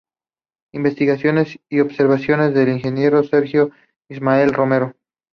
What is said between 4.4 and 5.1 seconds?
Romero.